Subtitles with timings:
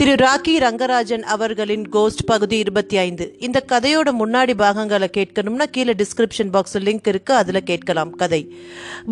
[0.00, 3.36] திரு ராக்கி ரங்கராஜன் அவர்களின் கோஸ்ட் பகுதி இருபத்தி ஐந்து.
[3.38, 8.54] இந்த கதையோட முன்னாடி பாகங்களை கேட்கணும்னா கீழே டிஸ்கிரிப்ஷன் பாக்ஸில் லிங்க் இருக்கு அதில் கேட்கலாம் கதை.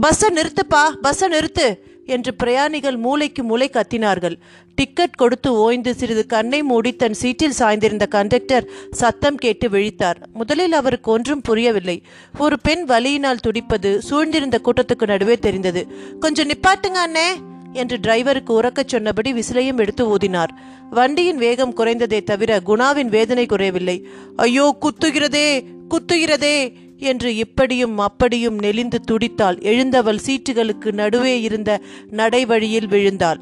[0.01, 4.37] பஸ்ஸை நிறுத்துப்பா பஸ்ஸை நிறுத்து என்று பிரயாணிகள் மூளைக்கு மூளை கத்தினார்கள்.
[4.75, 10.17] டிக்கெட் கொடுத்து ஓய்ந்து சிறிது கண்ணை மூடி தன் சீட்டில் சாய்ந்திருந்த கண்டக்டர் சத்தம் கேட்டு விழித்தார்.
[10.33, 12.03] முதலில் அவருக்கு ஒன்றும் புரியவில்லை.
[12.39, 15.87] ஒரு பெண் வலியினால் துடிப்பது சூழ்ந்திருந்த கூட்டத்துக்கு நடுவே தெரிந்தது.
[16.21, 17.57] கொஞ்சம் நிப்பாட்டுங்க அண்ணே.
[17.79, 20.53] என்று டிரைவருக்கு உறக்கச் சொன்னபடி விசிலையும் எடுத்து ஊதினார்.
[20.91, 23.97] வண்டியின் வேகம் குறைந்ததே தவிர குணாவின் வேதனை குறையவில்லை.
[24.37, 25.49] ஐயோ குத்துகிறதே
[25.89, 26.57] குத்துகிறதே
[26.99, 29.59] என்று இப்படியும் அப்படியும் நெளிந்து துடித்தாள்.
[29.63, 31.81] எழுந்தவள் சீட்டுகளுக்கு நடுவே இருந்த
[32.11, 33.41] நடைவழியில் விழுந்தாள்.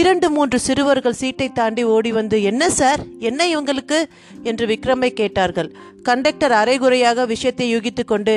[0.00, 3.00] இரண்டு மூன்று சிறுவர்கள் சீட்டை தாண்டி ஓடி வந்து என்ன சார்?
[3.18, 3.98] என்ன இவங்களுக்கு?
[4.42, 5.70] என்று விக்ரமை கேட்டார்கள்.
[6.02, 8.34] கண்டக்டர் அரைகுறையாக விஷயத்தை யூகித்து கொண்டு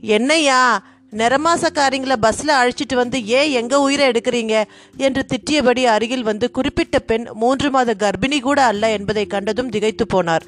[0.00, 0.62] என்னையா?
[1.12, 4.64] நிறமாசக்காரிங்களை பஸ்ல அழைச்சிட்டு வந்து ஏன் எங்க உயிரை எடுக்கிறீங்க?
[4.96, 10.40] என்று திட்டியபடி அருகில் வந்து குறிப்பிட்ட பெண் மூன்று மாத கர்ப்பிணி கூட அல்ல என்பதை கண்டதும் திகைத்து போனார்.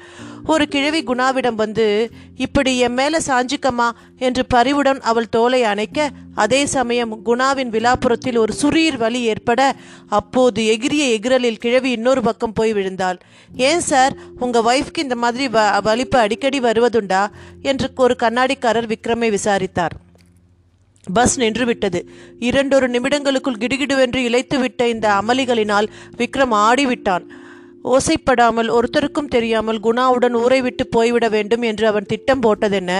[0.45, 7.25] ஒரு கிழவி குணாவிடம் வந்து இப்படி என் மேல சாஞ்சிக்கமா என்று பரிவுடன் அவள் தோலை அணைக்க அதே சமயம்
[7.25, 9.75] குணாவின் விழாப்புறத்தில் ஒரு சுரீர் வலி ஏற்பட
[10.09, 13.19] அப்போது எகிரிய எகிரலில் கிழவி இன்னொரு பக்கம் போய் விழுந்தாள்.
[13.55, 17.27] ஏன் சார் உங்க ஒய்ஃப்க்கு இந்த மாதிரி வ வலிப்பு அடிக்கடி வருவதுண்டா?
[17.61, 19.95] என்று ஒரு கண்ணாடிக்காரர் விக்ரமை விசாரித்தார்.
[21.07, 21.99] பஸ் நின்றுவிட்டது.
[22.39, 27.25] இரண்டொரு நிமிடங்களுக்குள் கிடுகிடுவென்று இழைத்துவிட்ட இந்த அமளிகளினால் விக்ரம் ஆடிவிட்டான்.
[27.83, 32.91] ஓசைப்படாமல் ஒருத்தருக்கும் தெரியாமல் குணாவுடன் ஊரை விட்டு போய்விட வேண்டும் என்று அவன் திட்டம் போட்டதென்ன?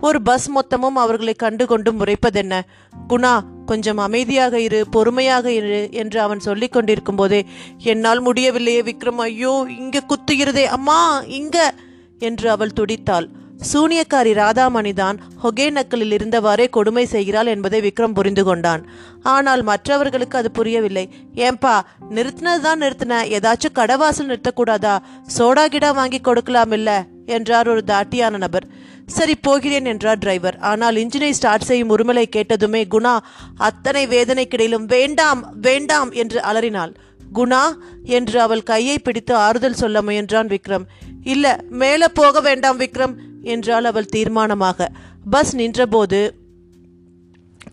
[0.00, 2.60] ஒரு பஸ் மொத்தமும் அவர்களை கண்டு கொண்டு முறைப்பதென்ன?
[3.08, 3.32] குணா
[3.66, 7.40] கொஞ்சம் அமைதியாக இரு பொறுமையாக இரு என்று அவன் சொல்லிக் கொண்டிருக்கும் போதே
[7.92, 11.00] என்னால் முடியவில்லையே விக்ரம் ஐயோ இங்க குத்துகிறதே அம்மா
[11.40, 11.58] இங்க
[12.18, 13.28] என்று அவள் துடித்தாள்.
[13.72, 18.86] சூனியக்காரி ராதாமணிதான் ஹொகேனக்கலில் இருந்தவாறே கொடுமை செய்கிறாள் என்பதை விக்ரம் புரிந்து கொண்டான்.
[19.22, 21.10] ஆனால் மற்றவர்களுக்கு அது புரியவில்லை.
[21.34, 23.22] ஏன்பா நிறுத்தினதுதான் நிறுத்தின.
[23.36, 24.98] ஏதாச்சும் கடவாசல் நிறுத்தக்கூடாதா?
[25.38, 27.06] சோடா கிடா வாங்கி கொடுக்கலாம் இல்ல?
[27.26, 28.66] என்றார் ஒரு தாட்டியான நபர்.
[29.06, 30.58] சரி போகிறேன் என்றார் டிரைவர்.
[30.58, 33.18] ஆனால் இன்ஜினை ஸ்டார்ட் செய்யும் உரிமலை கேட்டதுமே குணா
[33.56, 36.92] அத்தனை வேதனைக்கிடையிலும் வேண்டாம் வேண்டாம் என்று அலறினாள்.
[37.34, 37.64] குணா
[38.02, 40.84] என்று அவள் கையை பிடித்து ஆறுதல் சொல்ல முயன்றான் விக்ரம்.
[41.24, 43.16] இல்ல மேல போக வேண்டாம் விக்ரம்.
[43.46, 44.88] என்றாள் அவள் தீர்மானமாக.
[45.30, 46.34] பஸ் நின்றபோது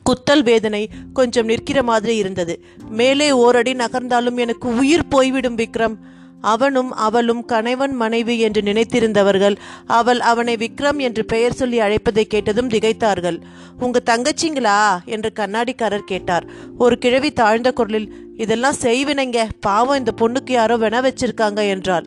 [0.03, 2.63] குத்தல் வேதனை கொஞ்சம் நிற்கிற மாதிரி இருந்தது.
[2.89, 5.95] மேலே ஓரடி நகர்ந்தாலும் எனக்கு உயிர் போய்விடும் விக்ரம்.
[6.41, 9.55] அவனும் அவளும் கணவன் மனைவி என்று நினைத்திருந்தவர்கள்.
[9.85, 13.41] அவள் அவனை விக்ரம் என்று பெயர் சொல்லி அழைப்பதை கேட்டதும் திகைத்தார்கள்.
[13.79, 15.05] உங்க தங்கச்சிங்களா?
[15.05, 16.45] என்று கண்ணாடிக்காரர் கேட்டார்.
[16.77, 19.49] ஒரு கிழவி தாழ்ந்த குரலில் இதெல்லாம் செய்வினைங்க.
[19.59, 22.05] பாவம் இந்த பொண்ணுக்கு யாரோ வென வச்சிருக்காங்க என்றாள்.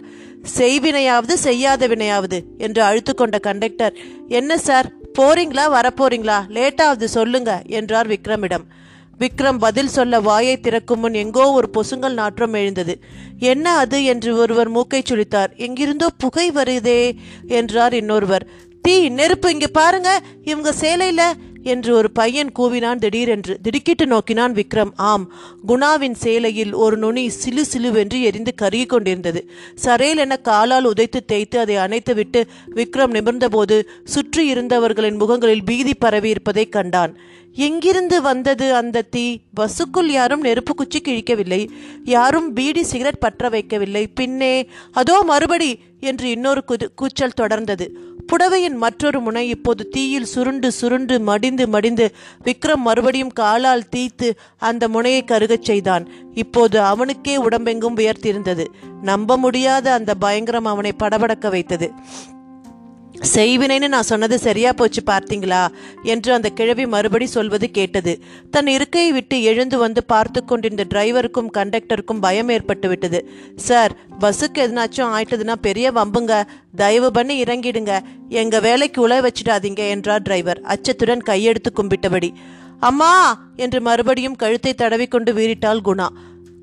[0.59, 3.95] செய்வினையாவது செய்யாத வினையாவது என்று அழுத்து கொண்ட கண்டக்டர்
[4.29, 6.39] என்ன சார் போறீங்களா வரப்போறீங்களா?
[6.49, 8.65] லேட்டாவது சொல்லுங்க என்றார் விக்ரமிடம்.
[9.19, 13.01] விக்ரம் பதில் சொல்ல வாயை திறக்கும் முன் எங்கோ ஒரு பொசுங்கல் நாற்றம் எழுந்தது.
[13.39, 14.05] என்ன அது?
[14.05, 15.57] என்று ஒருவர் மூக்கை சுழித்தார்.
[15.57, 17.13] எங்கிருந்தோ புகை வருதே
[17.49, 18.47] என்றார் இன்னொருவர்.
[18.83, 21.33] தீ நெருப்பு இங்க பாருங்க இவங்க சேலையில
[21.67, 23.55] என்று ஒரு பையன் கூவினான் திடீரென்று.
[23.63, 24.93] திடுக்கிட்டு நோக்கினான் விக்ரம்.
[25.11, 25.25] ஆம்
[25.69, 29.43] குணாவின் சேலையில் ஒரு நுனி சிலு சிலுவென்று எரிந்து கருகி கொண்டிருந்தது.
[29.85, 32.43] சரேல் என காலால் உதைத்து தேய்த்து அதை அணைத்துவிட்டு
[32.75, 37.15] விக்ரம் நிமிர்ந்தபோது சுற்றி இருந்தவர்களின் முகங்களில் பீதி பரவி இருப்பதை கண்டான்.
[37.57, 39.39] எங்கிருந்து வந்தது அந்த தீ?
[39.61, 41.69] பஸ்ஸுக்குள் யாரும் நெருப்பு குச்சி கிழிக்கவில்லை.
[42.05, 44.07] யாரும் பீடி சிகரெட் பற்ற வைக்கவில்லை.
[44.15, 47.87] பின்னே அதோ மறுபடி என்று இன்னொரு குது கூச்சல் தொடர்ந்தது.
[48.33, 52.15] புடவையின் மற்றொரு முனை இப்போது தீயில் சுருண்டு சுருண்டு மடிந்து மடிந்து
[52.45, 54.29] விக்ரம் மறுபடியும் காலால் தீய்த்து
[54.59, 56.07] அந்த முனையை கருகச் செய்தான்.
[56.35, 58.67] இப்போது அவனுக்கே உடம்பெங்கும் உயர்த்திருந்தது
[59.03, 61.93] நம்ப முடியாத அந்த பயங்கரம் அவனை படபடக்க வைத்தது.
[63.21, 65.69] செய்வினைன்னு நான் சொன்னது சரியா போச்சு பார்த்தீங்களா?
[66.03, 68.23] என்று அந்த கிழவி மறுபடி சொல்வது கேட்டது.
[68.51, 73.29] தன் இருக்கையை விட்டு எழுந்து வந்து பார்த்து கொண்டிருந்த டிரைவருக்கும் கண்டக்டருக்கும் பயம் ஏற்பட்டு விட்டது.
[73.57, 76.47] சார் பஸ்ஸுக்கு எதனாச்சும் ஆயிட்டதுன்னா பெரிய வம்புங்க.
[76.77, 78.01] தயவு பண்ணி இறங்கிடுங்க.
[78.29, 80.61] எங்க வேலைக்கு உழை வச்சிடாதீங்க என்றார் டிரைவர்.
[80.61, 82.33] அச்சத்துடன் கையெடுத்து கும்பிட்டபடி.
[82.81, 83.39] அம்மா!
[83.57, 86.09] என்று மறுபடியும் கழுத்தை தடவிக்கொண்டு வீறிட்டாள் குணா.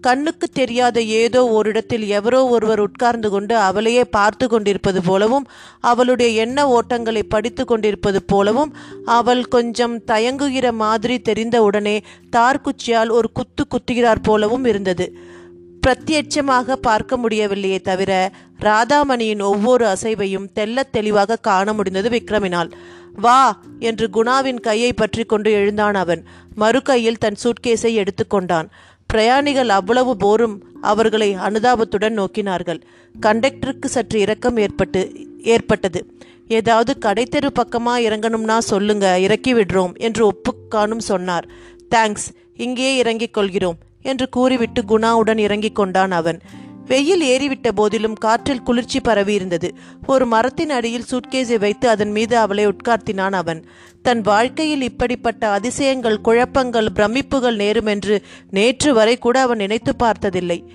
[0.04, 5.46] கண்ணுக்கு தெரியாத ஏதோ ஓரிடத்தில் எவரோ ஒருவர் உட்கார்ந்து கொண்டு அவளையே பார்த்து கொண்டிருப்பது போலவும்
[5.82, 8.72] அவளுடைய எண்ண ஓட்டங்களை படித்து கொண்டிருப்பது போலவும்
[9.12, 11.96] அவள் கொஞ்சம் தயங்குகிற மாதிரி தெரிந்தவுடனே
[12.36, 15.08] தார்குச்சியால் ஒரு குத்து குத்துகிறார் போலவும் இருந்தது.
[15.84, 18.12] பிரத்யட்சமாக பார்க்க முடியவில்லையே தவிர
[18.60, 22.70] ராதாமணியின் ஒவ்வொரு அசைவையும் தெள்ளத் தெளிவாக காண முடிந்தது விக்ரமினால்.
[23.16, 23.40] வா
[23.80, 26.22] என்று குணாவின் கையை பற்றி கொண்டு எழுந்தான் அவன்.
[26.56, 28.68] மறு கையில் தன் சூட்கேஸை எடுத்துக்கொண்டான்
[29.08, 32.82] பிரயாணிகள் அவ்வளவு போரும் அவர்களை அனுதாபத்துடன் நோக்கினார்கள்.
[33.22, 35.02] கண்டக்டருக்கு சற்று இரக்கம் ஏற்பட்டு
[35.44, 36.16] ஏற்பட்டது.
[36.48, 41.48] ஏதாவது கடைத்தெரு பக்கமா இறங்கணும்னா சொல்லுங்க இறக்கி விடுறோம் என்று ஒப்புக்கானும் சொன்னார்.
[41.96, 42.28] தேங்க்ஸ்
[42.58, 46.40] இங்கேயே இறங்கிக் கொள்கிறோம் என்று கூறிவிட்டு குணாவுடன் இறங்கிக் கொண்டான் அவன்.
[46.86, 49.70] வெயில் ஏறிவிட்ட போதிலும் காற்றில் குளிர்ச்சி பரவியிருந்தது
[50.08, 53.66] ஒரு மரத்தின் அடியில் சூட்கேஸை வைத்து அதன் மீது அவளை உட்கார்த்தினான் அவன்.
[54.02, 60.72] தன் வாழ்க்கையில் இப்படிப்பட்ட அதிசயங்கள் குழப்பங்கள் பிரமிப்புகள் நேருமென்று நேற்று வரை கூட அவன் நினைத்து பார்த்ததில்லை.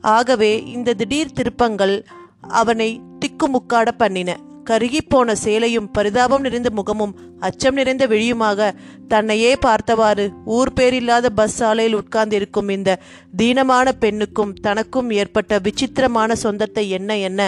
[0.00, 2.04] ஆகவே இந்த திடீர் திருப்பங்கள்
[2.40, 4.36] அவனை திக்குமுக்காட பண்ணின.
[4.70, 8.70] கருகிப்போன சேலையும் பரிதாபம் நிறைந்த முகமும் அச்சம் நிறைந்த விழியுமாக
[9.08, 12.98] தன்னையே பார்த்தவாறு ஊர் பேரில்லாத பஸ் சாலையில் உட்கார்ந்திருக்கும் இந்த
[13.36, 17.40] தீனமான பெண்ணுக்கும் தனக்கும் ஏற்பட்ட விசித்திரமான சொந்தத்தை என்ன என்ன?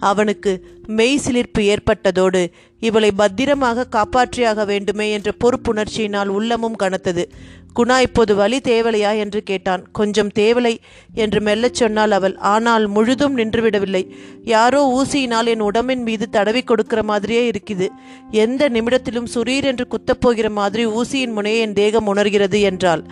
[0.00, 0.52] அவனுக்கு
[0.86, 2.42] மெய் சிலிர்ப்பு ஏற்பட்டதோடு
[2.80, 7.30] இவளை பத்திரமாக காப்பாற்றியாக வேண்டுமே என்ற பொறுப்புணர்ச்சியினால் உள்ளமும் கனத்தது.
[7.76, 9.18] குணா இப்போது வழி தேவலையா?
[9.18, 9.90] என்று கேட்டான்.
[9.92, 10.76] கொஞ்சம் தேவலை
[11.14, 14.10] என்று மெல்லச் சொன்னாள் அவள் ஆனால் முழுதும் நின்றுவிடவில்லை.
[14.42, 17.88] யாரோ ஊசியினால் என் உடம்பின் மீது தடவி கொடுக்கிற மாதிரியே இருக்குது
[18.30, 23.04] எந்த நிமிடத்திலும் சுரீர் என்று குத்தப்போகிற மாதிரி ஊசியின் முனையை என் தேகம் உணர்கிறது என்றாள்.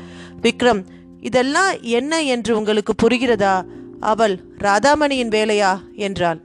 [0.43, 0.85] விக்ரம்
[1.21, 3.65] இதெல்லாம் என்ன என்று உங்களுக்கு புரிகிறதா?
[4.01, 5.79] அவள் ராதாமணியின் வேலையா?
[5.95, 6.41] என்றாள்.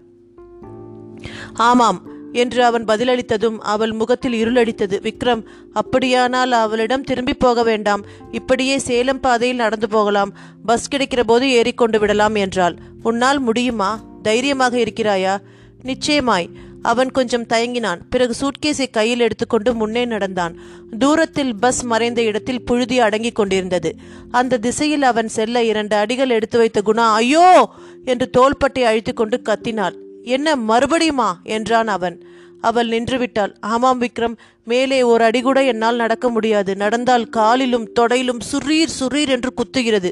[1.54, 5.00] ஆமாம் என்று அவன் பதிலளித்ததும் அவள் முகத்தில் இருளடித்தது.
[5.02, 5.44] விக்ரம்
[5.74, 8.06] அப்படியானால் அவளிடம் திரும்பி போக வேண்டாம்.
[8.32, 10.34] இப்படியே சேலம் பாதையில் நடந்து போகலாம்.
[10.66, 12.76] பஸ் கிடைக்கிற போது ஏறிக்கொண்டு விடலாம் என்றாள்.
[13.04, 14.04] உன்னால் முடியுமா?
[14.22, 15.38] தைரியமாக இருக்கிறாயா?
[15.84, 16.50] நிச்சயமாய்.
[16.82, 18.00] அவன் கொஞ்சம் தயங்கினான்.
[18.10, 20.60] பிறகு சூட்கேஸை கையில் எடுத்துக்கொண்டு முன்னே நடந்தான்.
[21.00, 23.96] தூரத்தில் பஸ் மறைந்த இடத்தில் புழுதி அடங்கிக் கொண்டிருந்தது.
[24.32, 27.70] அந்த திசையில் அவன் செல்ல இரண்டு அடிகள் எடுத்து வைத்த குணா ஐயோ!
[28.06, 30.01] என்று தோள்பட்டை அழித்துக்கொண்டு கத்தினாள்.
[30.24, 31.34] என்ன மறுபடியுமா?
[31.44, 32.26] என்றான் அவன்.
[32.62, 33.56] அவள் நின்றுவிட்டாள்.
[33.60, 36.76] ஆமாம் விக்ரம் மேலே ஒரு அடி கூட என்னால் நடக்க முடியாது.
[36.76, 40.12] நடந்தால் காலிலும் தொடையிலும் சுரீர் சுரீர் என்று குத்துகிறது.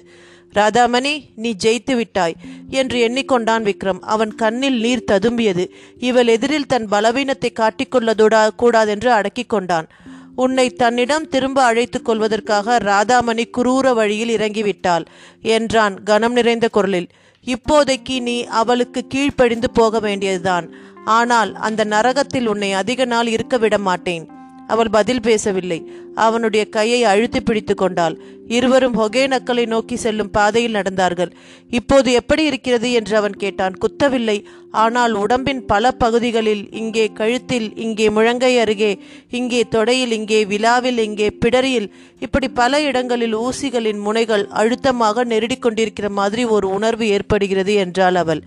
[0.54, 2.36] ராதாமணி நீ ஜெயித்து விட்டாய்
[2.70, 4.00] என்று எண்ணிக்கொண்டான் விக்ரம்.
[4.00, 5.70] அவன் கண்ணில் நீர் ததும்பியது.
[5.98, 9.88] இவள் எதிரில் தன் பலவீனத்தை காட்டிக்கொள்ளதூடா கூடாதென்று அடக்கிக் கொண்டான்.
[10.36, 15.06] உன்னை தன்னிடம் திரும்ப அழைத்துக் கொள்வதற்காக ராதாமணி குரூர வழியில் இறங்கிவிட்டாள்
[15.42, 17.08] என்றான் கனம் நிறைந்த குரலில்.
[17.46, 20.70] இப்போதைக்கு நீ அவளுக்கு கீழ்ப்படிந்து போக வேண்டியதுதான்.
[21.06, 24.30] ஆனால் அந்த நரகத்தில் உன்னை அதிக நாள் இருக்க விட மாட்டேன்.
[24.74, 25.80] அவள் பதில் பேசவில்லை.
[26.26, 28.16] அவனுடைய கையை அழுத்தி பிடித்து கொண்டாள்.
[28.58, 31.32] இருவரும் ஒகேனக்கலை நோக்கி செல்லும் பாதையில் நடந்தார்கள்.
[31.80, 33.76] இப்போது எப்படி இருக்கிறது என்று அவன் கேட்டான்.
[33.84, 34.36] குத்தவில்லை.
[34.82, 38.92] ஆனால் உடம்பின் பல பகுதிகளில் இங்கே கழுத்தில் இங்கே முழங்கை அருகே
[39.40, 41.88] இங்கே தொடையில் இங்கே விழாவில் இங்கே பிடரியில்
[42.26, 48.44] இப்படி பல இடங்களில் ஊசிகளின் முனைகள் அழுத்தமாக நெருடிக்கொண்டிருக்கிற மாதிரி ஒரு உணர்வு ஏற்படுகிறது என்றாள் அவள்.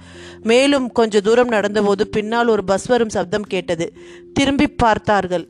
[0.52, 3.88] மேலும் கொஞ்ச தூரம் நடந்தபோது பின்னால் ஒரு பஸ் வரும் சப்தம் கேட்டது.
[4.38, 5.46] திரும்பி பார்த்தார்கள்.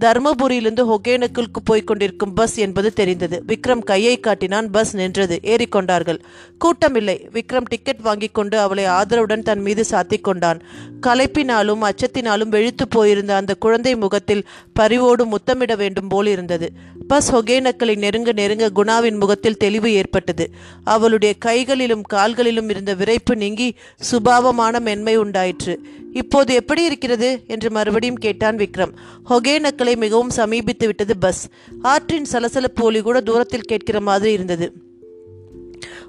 [0.00, 3.42] தர்மபுரியிலிருந்து ஒகேனக்கலுக்கு போய்க் கொண்டிருக்கும் பஸ் என்பது தெரிந்தது.
[3.46, 4.70] விக்ரம் கையை காட்டினான்.
[4.70, 5.40] பஸ் நின்றது.
[5.42, 6.18] ஏறிக்கொண்டார்கள்.
[6.58, 7.28] கூட்டமில்லை.
[7.32, 10.62] விக்ரம் டிக்கெட் வாங்கிக் கொண்டு அவளை ஆதரவுடன் தன் மீது சாத்திக் கொண்டான்.
[11.06, 16.72] களைப்பினாலும் அச்சத்தினாலும் வெழுத்து போயிருந்த அந்த குழந்தை முகத்தில் பரிவோடு முத்தமிட வேண்டும் போல் இருந்தது.
[17.08, 20.50] பஸ் ஒகேனக்கலை நெருங்க நெருங்க குணாவின் முகத்தில் தெளிவு ஏற்பட்டது.
[20.84, 23.74] அவளுடைய கைகளிலும் கால்களிலும் இருந்த விரைப்பு நீங்கி
[24.12, 25.80] சுபாவமான மென்மை உண்டாயிற்று.
[26.12, 27.40] இப்போது எப்படி இருக்கிறது?
[27.46, 28.92] என்று மறுபடியும் கேட்டான் விக்ரம்.
[29.30, 31.48] ஹொகேனக்களை மிகவும் சமீபித்து விட்டது பஸ்.
[31.82, 34.72] ஆற்றின் சலசலப்பு ஒலி கூட தூரத்தில் கேட்கிற மாதிரி இருந்தது.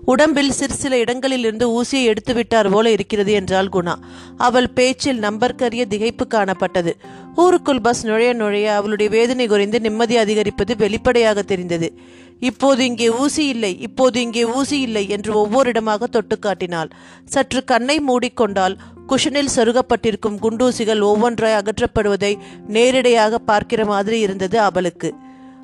[0.05, 3.95] உடம்பில் சிறு சில இடங்களில் இருந்து ஊசியை எடுத்து விட்டார் போல இருக்கிறது என்றாள் குணா.
[4.37, 6.91] அவள் பேச்சில் நம்பர்க்கரிய திகைப்பு காணப்பட்டது.
[7.35, 11.93] ஊருக்குள் பஸ் நுழைய நுழைய அவளுடைய வேதனை குறைந்து நிம்மதி அதிகரிப்பது வெளிப்படையாக தெரிந்தது.
[12.39, 16.89] இப்போது இங்கே ஊசி இல்லை இப்போது இங்கே ஊசி இல்லை என்று ஒவ்வொரு இடமாக தொட்டு காட்டினாள்.
[17.25, 18.77] சற்று கண்ணை மூடிக்கொண்டால்
[19.09, 22.37] குஷனில் சொருகப்பட்டிருக்கும் குண்டூசிகள் ஒவ்வொன்றாய் அகற்றப்படுவதை
[22.67, 25.13] நேரிடையாக பார்க்கிற மாதிரி இருந்தது அவளுக்கு.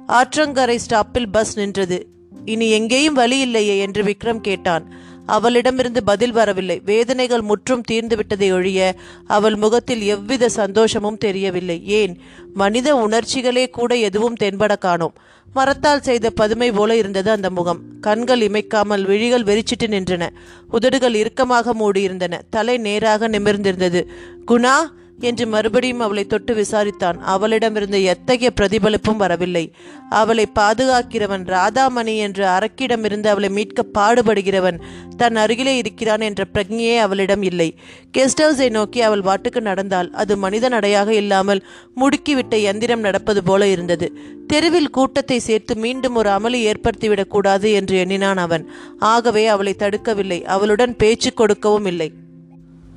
[0.07, 2.07] ஆற்றங்கரை ஸ்டாப்பில் பஸ் நின்றது.
[2.45, 4.85] இனி எங்கேயும் வழி இல்லையே என்று விக்ரம் கேட்டான்.
[5.25, 6.81] அவளிடமிருந்து பதில் வரவில்லை.
[6.85, 8.95] வேதனைகள் முற்றும் தீர்ந்துவிட்டதை ஒழிய
[9.27, 11.85] அவள் முகத்தில் எவ்வித சந்தோஷமும் தெரியவில்லை.
[11.85, 12.17] ஏன்?
[12.53, 15.13] மனித உணர்ச்சிகளே கூட எதுவும் தென்பட காணோம்.
[15.53, 17.79] மரத்தால் செய்த பதுமை போல இருந்தது அந்த முகம்.
[18.01, 20.29] கண்கள் இமைக்காமல் விழிகள் வெறிச்சிட்டு நின்றன.
[20.71, 22.41] உதடுகள் இறுக்கமாக மூடியிருந்தன.
[22.49, 24.05] தலை நேராக நிமிர்ந்திருந்தது.
[24.47, 24.73] குணா
[25.19, 27.17] என்று மறுபடியும் அவளை தொட்டு விசாரித்தான்.
[27.19, 29.73] அவளிடமிருந்து எத்தகைய பிரதிபலிப்பும் வரவில்லை.
[30.09, 34.81] அவளை பாதுகாக்கிறவன் ராதாமணி என்ற அரக்கிடமிருந்து அவளை மீட்க பாடுபடுகிறவன்
[35.17, 37.79] தன் அருகிலே இருக்கிறான் என்ற பிரஜையே அவளிடம் இல்லை.
[38.17, 40.09] கெஸ்ட் ஹவுஸை நோக்கி அவள் வாட்டுக்கு நடந்தாள்.
[40.11, 44.11] அது மனித நடையாக இல்லாமல் முடுக்கிவிட்ட எந்திரம் நடப்பது போல இருந்தது.
[44.47, 48.69] தெருவில் கூட்டத்தை சேர்த்து மீண்டும் ஒரு அமளி ஏற்படுத்திவிடக் கூடாது என்று எண்ணினான் அவன்.
[48.99, 50.43] ஆகவே அவளை தடுக்கவில்லை.
[50.43, 52.11] அவளுடன் பேச்சு கொடுக்கவும் இல்லை.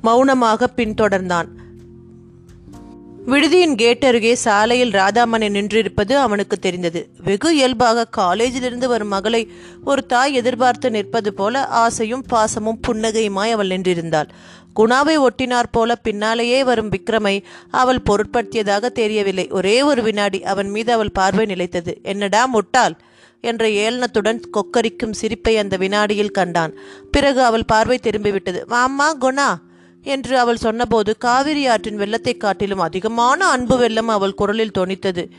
[0.01, 1.47] மௌனமாக பின்தொடர்ந்தான்.
[3.27, 7.09] விடுதியின் கேட் அருகே சாலையில் ராதாமணி நின்றிருப்பது அவனுக்கு தெரிந்தது.
[7.23, 9.51] வெகு இயல்பாக காலேஜிலிருந்து வரும் மகளை
[9.85, 14.29] ஒரு தாய் எதிர்பார்த்து நிற்பது போல ஆசையும் பாசமும் புன்னகையுமாய் அவள் நின்றிருந்தாள்.
[14.79, 19.47] குணாவை ஒட்டினார் போல பின்னாலேயே வரும் விக்ரமை அவள் பொருட்படுத்தியதாக தெரியவில்லை.
[19.47, 21.99] ஒரே ஒரு வினாடி அவன் மீது அவள் பார்வை நிலைத்தது.
[22.03, 22.97] என்னடா முட்டாள்?
[23.41, 26.77] என்ற ஏளனத்துடன் கொக்கரிக்கும் சிரிப்பை அந்த வினாடியில் கண்டான்.
[27.11, 28.65] பிறகு அவள் பார்வை திரும்பிவிட்டது.
[28.65, 29.55] மாமா குணா
[30.03, 35.29] என்று அவள் சொன்னபோது காவிரி ஆற்றின் வெள்ளத்தை காட்டிலும் அதிகமான அன்பு வெள்ளம் அவள் குரலில் தொனித்தது.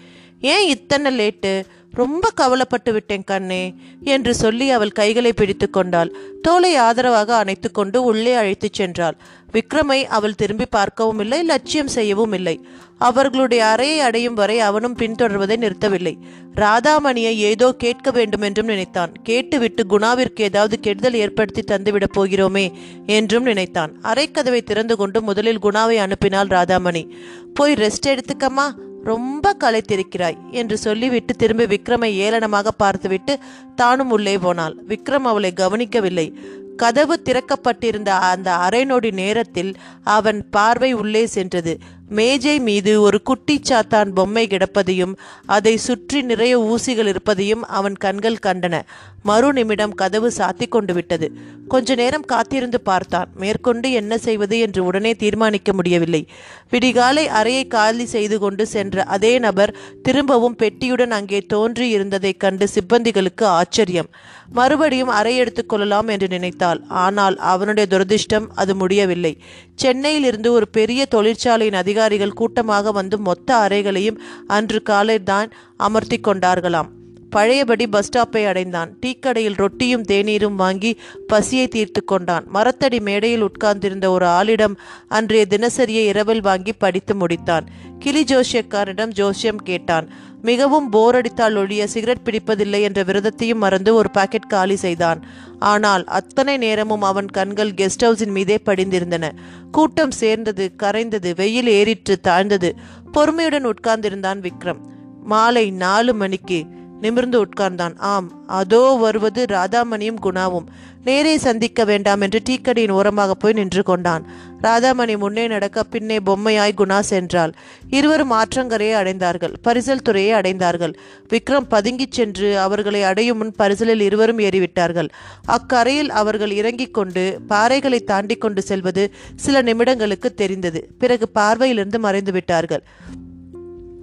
[0.40, 1.64] ஏன் இத்தனை லேட்டு?
[1.90, 6.14] ரொம்ப கவலைப்பட்டு விட்டேன் கண்ணே என்று சொல்லி அவள் கைகளை பிடித்து கொண்டாள்.
[6.42, 9.16] தோலை ஆதரவாக அணைத்து கொண்டு உள்ளே அழைத்துச் சென்றாள்.
[9.52, 12.64] விக்ரமை அவள் திரும்பி பார்க்கவும் இல்லை லட்சியம் செய்யவும் இல்லை.
[12.98, 16.14] அவர்களுடைய அறையை அடையும் வரை அவனும் பின்தொடர்வதை நிறுத்தவில்லை.
[16.54, 19.12] ராதாமணியை ஏதோ கேட்க வேண்டும் என்றும் நினைத்தான்.
[19.22, 22.72] கேட்டுவிட்டு குணாவிற்கு ஏதாவது கெடுதல் ஏற்படுத்தி தந்துவிடப் போகிறோமே
[23.06, 24.00] என்றும் நினைத்தான்.
[24.02, 27.14] அறைக்கதவை திறந்து கொண்டு முதலில் குணாவை அனுப்பினாள் ராதாமணி.
[27.54, 28.72] போய் ரெஸ்ட் எடுத்துக்கம்மா.
[29.04, 33.38] ரொம்ப களைத்திருக்கிறாய் என்று சொல்லிவிட்டு திரும்பி விக்ரமை ஏளனமாக பார்த்துவிட்டு
[33.74, 34.76] தானும் உள்ளே போனாள்.
[34.88, 36.38] விக்ரம் அவளை கவனிக்கவில்லை.
[36.76, 41.78] கதவு திறக்கப்பட்டிருந்த அந்த அரை நொடி நேரத்தில் அவன் பார்வை உள்ளே சென்றது.
[42.10, 45.14] மேஜை மீது ஒரு குட்டி சாத்தான் பொம்மை கிடப்பதையும்
[45.46, 48.82] அதை சுற்றி நிறைய ஊசிகள் இருப்பதையும் அவன் கண்கள் கண்டன.
[49.22, 51.32] மறு நிமிடம் கதவு சாத்தி கொண்டு விட்டது.
[51.68, 53.28] கொஞ்ச நேரம் காத்திருந்து பார்த்தான்.
[53.34, 56.28] மேற்கொண்டு என்ன செய்வது என்று உடனே தீர்மானிக்க முடியவில்லை.
[56.70, 63.42] விடிகாலை அறையை காலி செய்து கொண்டு சென்ற அதே நபர் திரும்பவும் பெட்டியுடன் அங்கே தோன்றி இருந்ததைக் கண்டு சிப்பந்திகளுக்கு
[63.42, 64.08] ஆச்சரியம்.
[64.52, 66.80] மறுபடியும் அறை எடுத்துக் கொள்ளலாம் என்று நினைத்தாள்.
[66.88, 69.42] ஆனால் அவனுடைய துரதிர்ஷ்டம் அது முடியவில்லை.
[69.74, 76.90] சென்னையிலிருந்து ஒரு பெரிய தொழிற்சாலையின் அதிகாரிகள் கூட்டமாக வந்து மொத்த அறைகளையும் அன்று காலை தான் அமர்த்தி கொண்டார்களாம்.
[77.30, 78.90] பழையபடி பஸ் ஸ்டாப்பை அடைந்தான்.
[79.06, 82.46] டீக்கடையில் ரொட்டியும் தேநீரும் வாங்கி பசியை தீர்த்து கொண்டான்.
[82.54, 84.74] மரத்தடி மேடையில் உட்கார்ந்திருந்த ஒரு ஆளிடம்
[85.08, 87.66] அன்றைய தினசரியை இரவில் வாங்கி படித்து முடித்தான்.
[87.98, 90.08] கிளி ஜோஷியக்காரிடம் ஜோஷியம் கேட்டான்.
[90.42, 95.20] மிகவும் போர் அடித்தால் ஒழிய சிகரெட் பிடிப்பதில்லை என்ற விரதத்தையும் மறந்து ஒரு பாக்கெட் காலி செய்தான்.
[95.58, 99.28] ஆனால் அத்தனை நேரமும் அவன் கண்கள் கெஸ்ட் ஹவுஸின் மீதே படிந்திருந்தன.
[99.70, 102.76] கூட்டம் சேர்ந்தது கரைந்தது வெயில் ஏறிற்று தாழ்ந்தது.
[103.12, 104.80] பொறுமையுடன் உட்கார்ந்திருந்தான் விக்ரம்.
[105.24, 106.58] மாலை நாலு மணிக்கு
[107.00, 107.96] நிமிர்ந்து உட்கார்ந்தான்.
[107.96, 110.68] ஆம் அதோ வருவது ராதாமணியும் குணாவும்.
[111.04, 114.24] நேரே சந்திக்க வேண்டாம் என்று டீக்கடியின் ஓரமாக போய் நின்று கொண்டான்.
[114.62, 117.52] ராதாமணி முன்னே நடக்க பின்னே பொம்மையாய் குணா சென்றாள்.
[117.90, 119.54] இருவரும் ஆற்றங்கரையை அடைந்தார்கள்.
[119.68, 120.94] பரிசல் துறையை அடைந்தார்கள்.
[121.28, 125.08] விக்ரம் பதுங்கிச் சென்று அவர்களை அடையும் முன் பரிசலில் இருவரும் ஏறிவிட்டார்கள்.
[125.46, 130.82] அக்கரையில் அவர்கள் இறங்கிக் கொண்டு பாறைகளை தாண்டி கொண்டு செல்வது சில நிமிடங்களுக்கு தெரிந்தது.
[130.98, 132.84] பிறகு பார்வையிலிருந்து மறைந்து விட்டார்கள்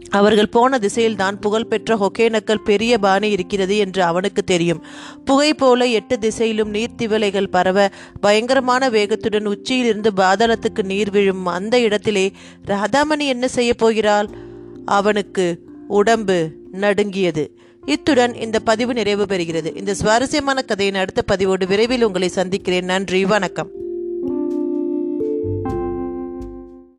[0.10, 4.86] அவர்கள் போன திசையில்தான் புகழ்பெற்ற ஹொகேனக்கல் பெரிய பாணி இருக்கிறது என்று அவனுக்கு தெரியும்.
[5.26, 7.90] புகை போல எட்டு திசையிலும் நீர்த்திவலைகள் பரவ
[8.22, 12.32] பயங்கரமான வேகத்துடன் உச்சியிலிருந்து பாதாளத்துக்கு நீர் விழும் அந்த இடத்திலே
[12.66, 14.30] ராதாமணி என்ன செய்ய போகிறாள்?
[14.86, 17.58] அவனுக்கு உடம்பு நடுங்கியது.
[17.86, 19.78] இத்துடன் இந்த பதிவு நிறைவு பெறுகிறது.
[19.78, 22.86] இந்த சுவாரஸ்யமான கதையின் அடுத்த பதிவோடு விரைவில் உங்களை சந்திக்கிறேன்.
[22.86, 23.26] நன்றி.
[23.26, 23.70] வணக்கம்.